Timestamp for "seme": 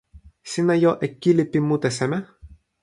1.97-2.17